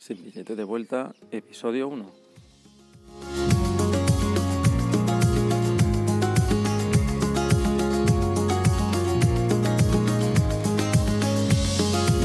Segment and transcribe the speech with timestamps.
[0.00, 2.10] Sin billete de vuelta, episodio 1.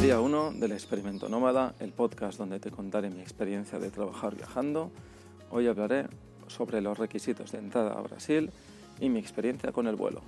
[0.02, 4.90] Día 1 del experimento nómada, el podcast donde te contaré mi experiencia de trabajar viajando.
[5.52, 6.08] Hoy hablaré
[6.48, 8.52] sobre los requisitos de entrada a Brasil
[9.02, 10.22] y mi experiencia con el vuelo.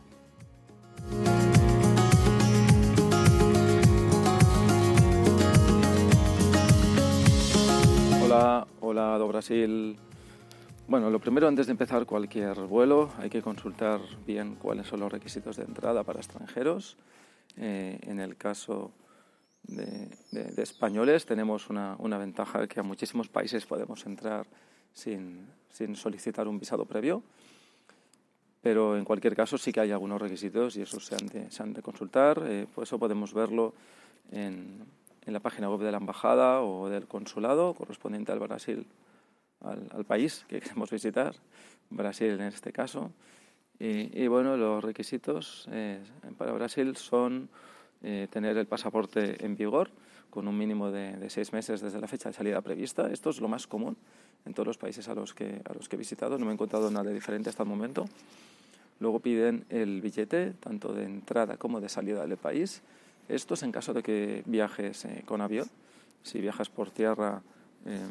[9.28, 9.98] Brasil.
[10.88, 15.12] Bueno, lo primero antes de empezar cualquier vuelo hay que consultar bien cuáles son los
[15.12, 16.98] requisitos de entrada para extranjeros.
[17.58, 18.92] Eh, en el caso
[19.64, 20.10] de,
[20.58, 24.48] españoles tenemos una, una ventaja que a muchísimos países podemos entrar
[24.94, 25.48] sin,
[25.96, 27.24] solicitar un visado previo.
[28.62, 32.44] Pero en cualquier caso sí que hay algunos requisitos y esos se han de, consultar.
[32.46, 33.74] Eh, por eso podemos verlo
[34.32, 34.86] en
[35.26, 38.88] la página web de la embajada o del consulado correspondiente al Brasil,
[39.62, 41.36] al, país que queremos visitar,
[41.90, 43.12] Brasil en este caso.
[43.80, 46.02] Y, y bueno, los requisitos eh,
[46.38, 47.50] para Brasil son
[48.02, 49.90] eh, tener el pasaporte en vigor
[50.30, 53.10] con un mínimo de, de seis meses desde la fecha de salida prevista.
[53.12, 53.98] Esto es lo más común
[54.46, 56.38] en todos los países a los que, a los que he visitado.
[56.38, 58.06] No me he encontrado nada diferente hasta el momento.
[59.00, 62.82] Luego piden el billete, tanto de entrada como de salida del país.
[63.28, 65.68] Esto es en caso de que viajes eh, con avión.
[66.24, 67.42] Si viajas por tierra,
[67.86, 68.08] eh,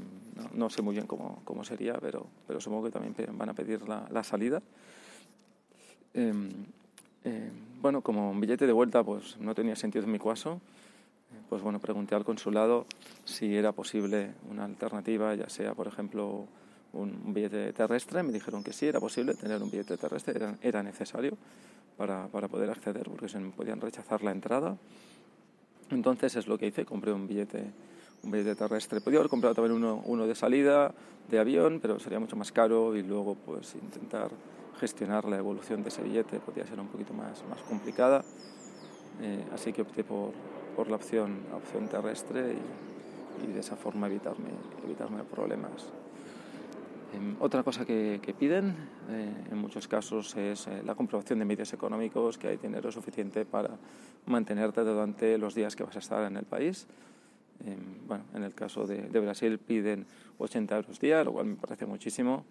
[0.53, 3.87] no, sé muy bien cómo, cómo sería, pero, pero supongo que también van a pedir
[3.89, 4.63] la, la salida.
[6.15, 6.33] Eh,
[7.27, 7.51] eh,
[7.83, 10.61] bueno, como un billete de vuelta pues no tenía sentido en mi caso,
[11.33, 12.87] eh, pues bueno, pregunté al consulado
[13.25, 16.47] si era posible una alternativa, ya sea, por ejemplo,
[16.93, 18.23] un, billete terrestre.
[18.23, 21.37] Me dijeron que sí, era posible tener un billete terrestre, era, necesario
[21.97, 24.77] para, para poder acceder, porque se me podían rechazar la entrada.
[25.91, 27.73] Entonces es lo que hice, compré un billete, un
[28.31, 29.01] billete terrestre.
[29.01, 30.93] Podía haber comprado también uno, uno de salida,
[31.29, 34.31] de avión, pero sería mucho más caro y luego pues intentar
[34.79, 38.25] gestionar la evolución de ese billete podía ser un poquito más, más complicada.
[39.21, 40.33] Eh, así que opté por,
[40.75, 44.51] por la opción, opción terrestre y, y de esa forma evitarme,
[44.85, 45.87] evitarme problemas.
[47.15, 48.75] Em, otra cosa que, que piden
[49.09, 53.45] eh, en muchos casos es eh, la comprobación de medios económicos, que hay dinero suficiente
[53.45, 53.71] para
[54.27, 56.87] mantenerte durante los días que vas a estar en el país.
[57.65, 60.07] Em, bueno, en el caso de, Brasil piden
[60.39, 62.45] 80 euros día, lo cual me parece muchísimo.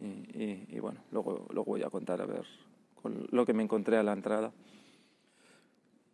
[0.00, 2.44] Y, bueno, luego, luego voy a contar a ver
[3.00, 4.52] con lo que me encontré a la entrada.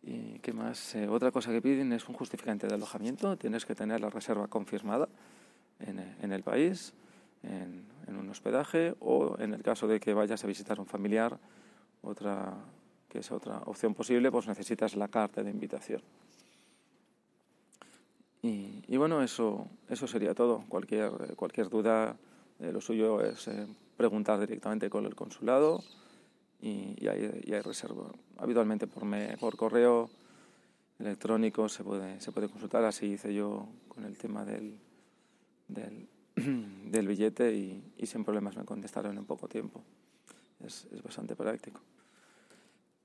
[0.03, 0.95] ¿Y qué más?
[0.95, 3.37] Eh, otra cosa que piden es un justificante de alojamiento.
[3.37, 5.07] Tienes que tener la reserva confirmada
[5.79, 6.93] en, el país,
[7.43, 11.39] en, un hospedaje o en el caso de que vayas a visitar un familiar,
[12.01, 12.55] otra,
[13.09, 16.01] que es otra opción posible, pues necesitas la carta de invitación.
[18.43, 20.63] Y, bueno, eso, eso sería todo.
[20.67, 22.17] Cualquier, cualquier duda,
[22.59, 25.83] eh, lo suyo es eh, preguntar directamente con el consulado
[26.59, 27.53] y, y hay, y.
[28.37, 30.09] Habitualmente por, me- por correo
[30.99, 34.75] electrónico se puede, se puede consultar, así hice yo con el tema del,
[35.67, 39.83] del, billete y, y sin problemas me contestaron en poco tiempo.
[40.59, 41.81] Es, es bastante práctico.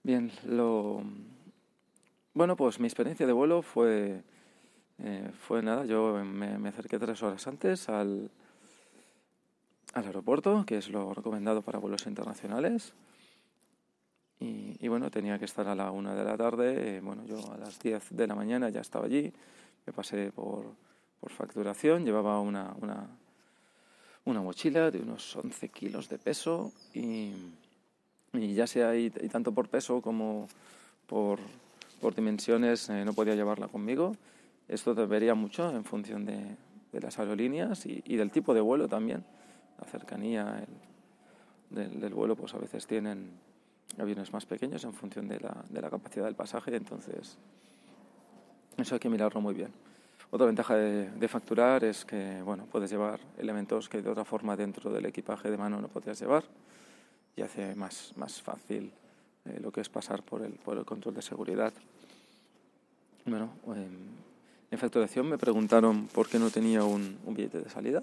[0.02, 1.02] Bien, lo...
[2.34, 4.22] Bueno, pues mi experiencia de vuelo fue,
[4.98, 8.30] eh, fue nada, yo me, acerqué tres horas antes al,
[9.92, 12.94] aeropuerto, que es lo recomendado para vuelos internacionales.
[14.38, 16.96] Y, bueno, tenía que estar a la una de la tarde.
[16.96, 19.32] eh, bueno, yo a las 10 de la mañana ya estaba allí.
[19.86, 20.66] Me pasé por,
[21.20, 22.04] por facturación.
[22.04, 22.74] Llevaba una,
[24.24, 26.72] una, mochila de unos 11 kilos de peso.
[26.92, 27.32] Y,
[28.32, 30.48] ya sea y, tanto por peso como
[31.06, 31.38] por,
[32.00, 34.14] por dimensiones, eh, no podía llevarla conmigo.
[34.68, 36.56] Esto debería mucho en función de,
[36.92, 39.24] de las aerolíneas y, y del tipo de vuelo también.
[39.78, 43.30] La cercanía el- del, del vuelo, pues a veces tienen
[43.98, 47.38] aviones más pequeños en función de la, de la capacidad del pasaje, entonces
[48.76, 49.72] eso hay que mirarlo muy bien.
[50.30, 54.56] Otra ventaja de, de facturar es que bueno, puedes llevar elementos que de otra forma
[54.56, 56.44] dentro del equipaje de mano no podrías llevar
[57.36, 58.92] y hace más, más fácil
[59.44, 61.72] eh, lo que es pasar por el, por el control de seguridad.
[63.24, 63.90] Bueno, em,
[64.70, 68.02] en facturación me preguntaron por qué no tenía un, billete de salida.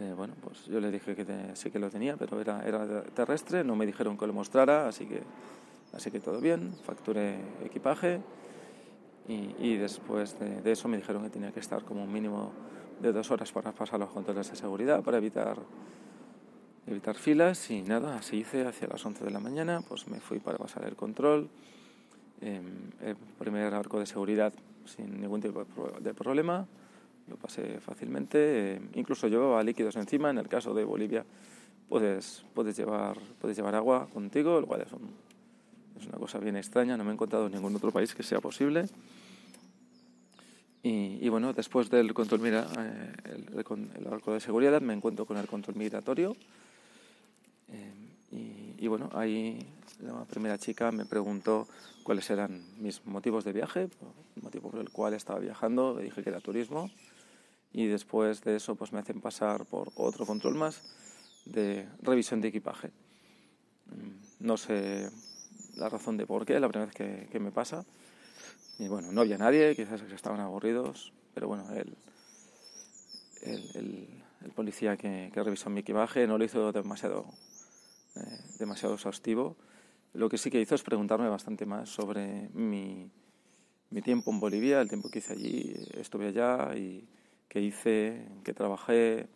[0.00, 3.64] Eh, bueno, pues yo le dije que te- sí que lo tenía, pero era, terrestre,
[3.64, 5.22] no me dijeron que lo mostrara, así que,
[5.92, 8.20] así que todo bien, facturé equipaje
[9.28, 12.52] y, después de, eso me dijeron que tenía que estar como un mínimo
[13.00, 15.58] de dos horas para pasar los controles de seguridad, para evitar,
[16.86, 20.38] evitar filas y nada, así hice hacia las 11 de la mañana, pues me fui
[20.38, 21.50] para pasar el control,
[22.40, 24.54] em, el primer arco de seguridad
[24.88, 26.66] sin ningún tipo de pro- de problema,
[27.28, 28.74] lo pasé fácilmente.
[28.74, 30.30] Eh, incluso llevaba líquidos encima.
[30.30, 31.24] En el caso de Bolivia,
[31.88, 34.88] puedes, puedes, llevar, puedes llevar agua contigo, lo cual es,
[36.00, 36.96] es una cosa bien extraña.
[36.96, 38.86] No me he encontrado en ningún otro país que sea posible.
[40.82, 43.12] Y, bueno, después del control mira, eh,
[43.54, 46.34] el, arco de seguridad me encuentro con el control migratorio.
[47.68, 49.58] Eh, y, bueno, ahí
[50.00, 51.66] la primera chica me preguntó
[52.04, 53.90] cuáles eran mis motivos de viaje, el
[54.42, 56.90] motivo por el cual estaba viajando, le dije que era turismo.
[57.72, 60.82] Y después de eso pues me hacen pasar por otro control más
[61.44, 62.88] de revisión de equipaje.
[63.86, 65.10] Mm, no sé
[65.76, 67.84] la razón de por qué, la primera vez que, que me pasa
[68.78, 71.96] y bueno, no había nadie, quizás estaban aburridos, pero bueno, el,
[73.42, 77.26] el, el, policía que, que, revisó mi equipaje no lo hizo demasiado,
[78.14, 79.56] eh, demasiado exhaustivo.
[80.14, 83.10] Lo que sí que hizo es preguntarme bastante más sobre mi,
[83.90, 87.06] mi tiempo en Bolivia, el tiempo que hice allí, estuve allá y
[87.48, 89.28] qué hice, qué trabajé,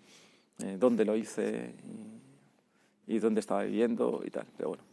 [0.58, 1.75] eh, dónde lo hice
[3.06, 4.46] y, dónde estaba viviendo y tal.
[4.56, 4.84] Pero bueno,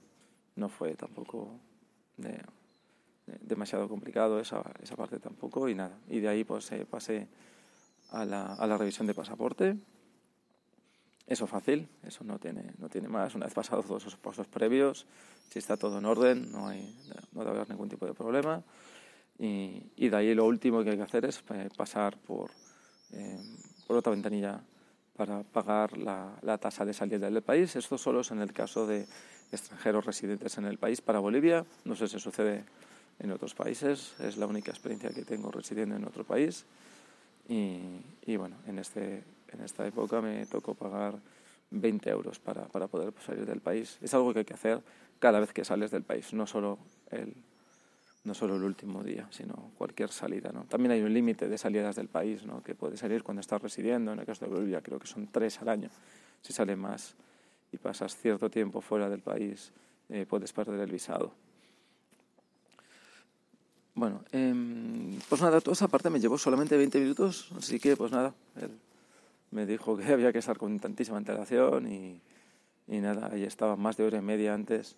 [0.55, 1.59] no fue tampoco
[2.17, 2.39] de,
[3.41, 5.97] demasiado complicado esa, esa parte tampoco y nada.
[6.07, 7.27] Y de ahí pues eh, pasé
[8.11, 9.75] a la, a la revisión de pasaporte.
[11.27, 13.35] Eso fácil, eso no tiene, no tiene más.
[13.35, 15.05] Una vez pasados todos esos pasos previos,
[15.49, 16.97] si está todo en orden, no, hay,
[17.33, 18.63] no debe haber ningún tipo de problema.
[19.39, 22.51] Y, de ahí lo último que hay que hacer es eh, pasar por,
[23.13, 23.39] eh,
[23.87, 24.61] por otra ventanilla
[25.15, 27.75] para pagar la, la, tasa de salida del país.
[27.75, 29.05] Esto solo es en el caso de
[29.51, 31.01] extranjeros residentes en el país.
[31.01, 32.65] Para Bolivia, no sé si sucede
[33.19, 34.13] en otros países.
[34.19, 36.65] Es la única experiencia que tengo residiendo en otro país.
[37.47, 37.79] Y,
[38.25, 41.15] y bueno, en, este, en esta época me tocó pagar
[41.71, 43.97] 20 euros para, para poder salir del país.
[44.01, 44.81] Es algo que hay que hacer
[45.19, 46.77] cada vez que sales del país, no solo
[47.11, 47.33] el,
[48.23, 50.51] no solo el último día, sino cualquier salida.
[50.53, 50.65] ¿no?
[50.65, 52.61] También hay un límite de salidas del país, ¿no?
[52.61, 54.13] que puede salir cuando estás residiendo.
[54.13, 55.89] En el caso de Bolivia creo que son tres al año.
[56.41, 57.15] Si sale más
[57.71, 59.71] y pasas cierto tiempo fuera del país,
[60.09, 61.31] eh, puedes perder el visado.
[63.95, 64.53] Bueno, eh,
[65.27, 68.71] pues nada, toda esa parte me llevó solamente 20 minutos, así que pues nada, él
[69.51, 72.21] me dijo que había que estar con tantísima antelación y,
[72.87, 74.95] y nada, ahí estaba más de hora y media antes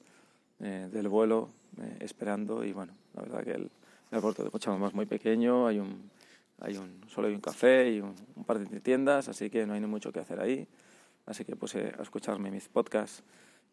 [0.62, 1.50] eh, del vuelo
[1.82, 3.70] eh, esperando y bueno, la verdad que el, el
[4.12, 6.10] aeropuerto de Cochabamba es muy pequeño, hay un,
[6.60, 8.14] hay un, solo hay un café y un,
[8.46, 10.68] par de tiendas, así que no hay ni mucho que hacer ahí,
[11.26, 13.24] así que puse a escucharme mis podcasts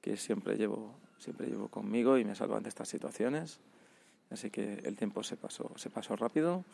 [0.00, 3.58] que siempre llevo, siempre llevo conmigo y me salvan de estas situaciones.
[4.30, 6.64] Así que el tiempo se pasó, se pasó rápido.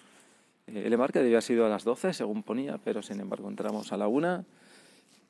[0.67, 3.97] Eh, el embarque debía sido a las 12, según ponía, pero sin embargo entramos a
[3.97, 4.45] la 1.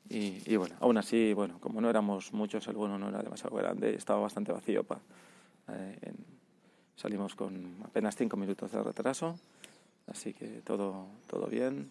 [0.09, 3.55] Y, y, bueno, aún así, bueno, como no éramos muchos, el vuelo no era demasiado
[3.55, 4.83] grande, estaba bastante vacío.
[4.83, 4.99] Pa,
[5.69, 6.15] eh, en,
[6.95, 9.39] salimos con apenas 5 minutos de retraso,
[10.07, 11.89] así que todo, todo bien.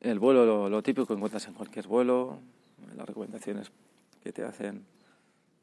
[0.00, 2.38] El vuelo, lo, lo típico que encuentras en cualquier vuelo,
[2.96, 3.70] las recomendaciones
[4.22, 4.84] que te hacen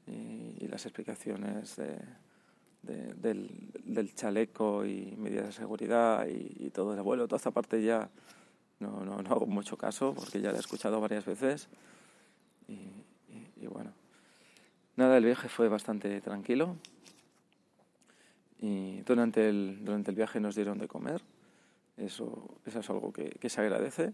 [0.08, 2.00] y, y las explicaciones de
[2.82, 3.50] de, del,
[3.84, 7.28] del, chaleco y medidas de seguridad y, y, todo el vuelo.
[7.28, 8.10] Toda esta parte ya
[8.80, 11.68] no, no, no, hago mucho caso porque ya la he escuchado varias veces.
[12.68, 13.92] Y, bueno,
[14.96, 16.76] nada, el viaje fue bastante tranquilo.
[18.62, 21.22] Y durante el, durante el viaje nos dieron de comer.
[21.98, 24.14] Eso, eso es algo que, que se agradece.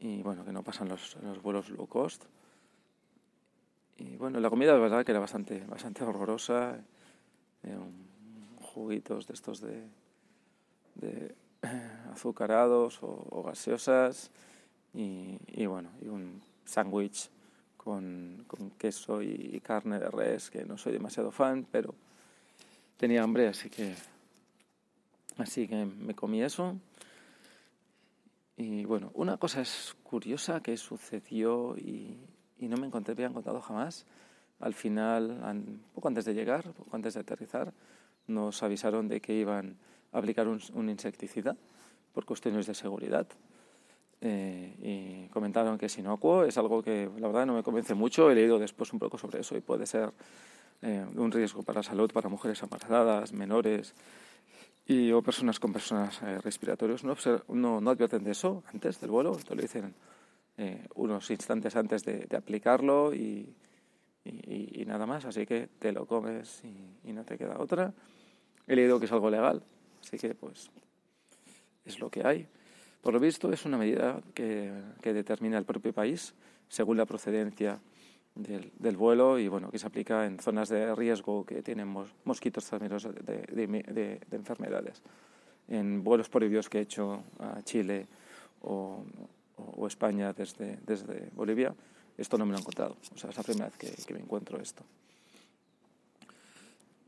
[0.00, 2.24] Y bueno, que no pasan los, los vuelos low cost.
[3.96, 6.80] Y bueno, la comida, de verdad, que era bastante, bastante horrorosa
[7.62, 7.78] eh,
[8.60, 9.86] juguitos de estos de
[12.12, 14.30] azucarados o, gaseosas
[14.92, 17.30] y, y, bueno, y un sándwich
[17.84, 18.46] con,
[18.78, 21.94] queso y, carne de res, que no soy demasiado fan, pero
[22.96, 23.94] tenía hambre, así que,
[25.36, 26.76] así que me comí eso.
[28.56, 32.18] Y bueno, una cosa es curiosa que sucedió y,
[32.60, 34.06] no me encontré, había encontrado jamás
[34.60, 37.74] al final, poco antes de llegar, poco antes de aterrizar,
[38.26, 39.76] nos avisaron de que iban
[40.14, 41.56] aplicar un, insecticida
[42.12, 43.26] por cuestiones de seguridad.
[44.20, 48.30] Eh, y comentaron que es inocuo, es algo que la verdad no me convence mucho.
[48.30, 50.12] He leído después un poco sobre eso y puede ser
[50.86, 53.94] eh, un riesgo para la salud para mujeres embarazadas, menores
[54.86, 57.04] y o personas con personas eh, respiratorios.
[57.04, 57.16] No,
[57.80, 59.94] no, advierten de eso antes del vuelo, te lo dicen
[60.58, 63.54] eh, unos instantes antes de, aplicarlo y,
[64.86, 67.94] nada más, así que te lo comes y, y, no te queda otra.
[68.66, 69.62] He leído que es algo legal,
[70.04, 70.70] así que pues
[71.84, 72.46] es lo que hay.
[73.02, 76.34] Por lo visto es una medida que, que determina el propio país
[76.68, 77.78] según la procedencia
[78.34, 82.08] del, del, vuelo y bueno, que se aplica en zonas de riesgo que tienen mos,
[82.24, 85.02] mosquitos transmisores de, de, de, de, enfermedades.
[85.68, 88.06] en vuelos prohibidos que he hecho a Chile
[88.62, 89.04] o,
[89.86, 91.74] España desde, desde Bolivia,
[92.16, 92.96] esto no me lo he encontrado.
[93.14, 94.82] O sea, es la primera vez que, me encuentro esto.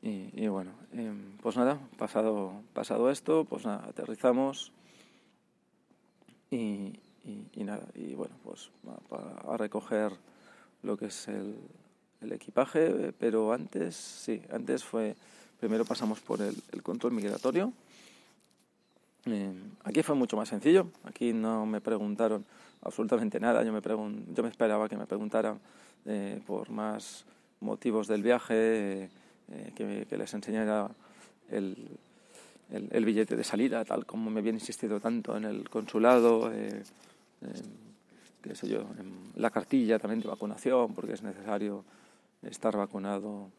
[0.07, 4.71] Y, bueno, em, pues nada, pasado, pasado esto, pues nada, aterrizamos
[6.49, 6.93] y,
[7.57, 8.71] nada, y bueno, pues
[9.49, 10.13] a, recoger
[10.85, 11.57] lo que es el,
[12.31, 15.17] equipaje, pero antes, sí, antes fue,
[15.59, 17.73] primero pasamos por el, control migratorio.
[19.25, 22.45] Eh, aquí fue mucho más sencillo, aquí no me preguntaron
[22.83, 25.59] absolutamente nada, yo me, yo me esperaba que me preguntaran
[26.05, 27.25] eh, por más
[27.59, 29.11] motivos del viaje,
[29.53, 30.91] eh, que, les enseñara
[31.51, 31.77] el,
[32.71, 36.51] el, billete de salida, tal como me habían insistido tanto en el consulado,
[38.43, 41.85] qué sé yo, en la cartilla también de vacunación, porque es necesario
[42.43, 43.51] estar vacunado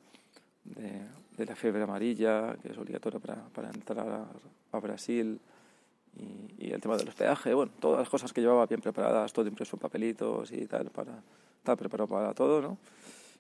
[0.64, 4.28] de, la fiebre amarilla, que es obligatorio para, para entrar
[4.72, 5.40] a, Brasil,
[6.60, 9.48] y, el tema de los peajes, bueno, todas las cosas que llevaba bien preparadas, todo
[9.48, 11.14] impreso en papelitos y tal, para
[11.58, 12.78] estar preparado para todo, ¿no?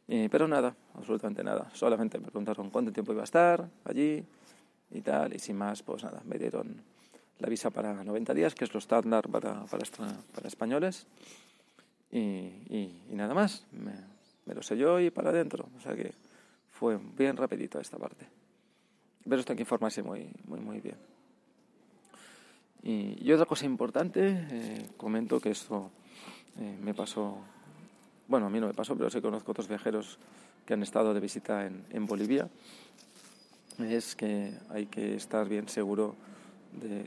[0.07, 1.69] Pero nada, absolutamente nada.
[1.73, 4.23] Solamente me preguntaron cuánto tiempo iba a estar allí
[4.91, 6.81] y tal, y sin más, pues nada, me dieron
[7.39, 11.07] la visa para 90 días, que es lo estándar para, para, españoles,
[12.11, 13.65] y, nada más.
[13.71, 15.69] Me, lo selló y para adentro.
[15.77, 16.13] O sea que
[16.71, 18.25] fue bien rapidito esta parte.
[19.23, 20.97] Pero esto hay que informarse muy, muy, muy bien.
[22.83, 25.91] Y, otra cosa importante, eh, comento que esto
[26.57, 27.39] eh, me pasó,
[28.27, 30.17] bueno, a mí no me pasó, pero sí conozco otros viajeros
[30.65, 32.49] que han estado de visita en, en Bolivia,
[33.79, 36.15] es que hay que estar bien seguro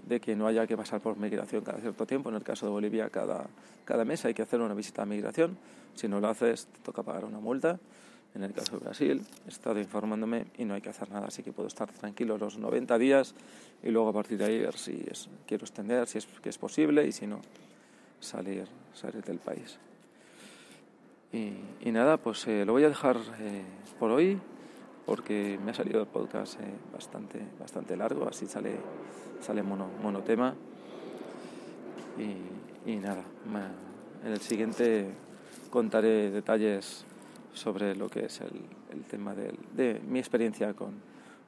[0.07, 2.29] de, que no haya que pasar por migración cada cierto tiempo.
[2.31, 3.47] En el caso de Bolivia, cada,
[3.85, 5.57] cada mes hay que hacer una visita a migración.
[5.95, 7.79] Si no lo haces, te toca pagar una multa.
[8.35, 11.43] En el caso de Brasil, he estado informándome y no hay que hacer nada, así
[11.43, 13.35] que puedo estar tranquilo los 90 días
[13.83, 16.57] y luego a partir de ahí ver si es, quiero extender, si es que es
[16.57, 17.41] posible y si no,
[18.21, 19.81] salir, salir del país.
[21.33, 23.63] Y, nada, pues eh, lo voy a dejar eh,
[23.99, 24.39] por hoy
[25.07, 28.77] porque me ha salido el podcast eh, bastante, bastante largo, así sale,
[29.41, 30.55] sale mono, monotema.
[32.19, 33.23] Y, y nada,
[34.25, 35.11] en el siguiente
[35.71, 37.05] contaré detalles
[37.53, 38.61] sobre lo que es el,
[38.93, 40.95] el tema del, de mi experiencia con,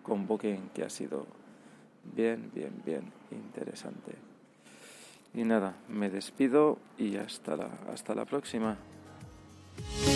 [0.02, 1.26] con Booking, que ha sido
[2.14, 4.12] bien, bien, bien interesante.
[5.34, 8.76] Y nada, me despido y hasta la, hasta la próxima.
[9.78, 10.11] Bye.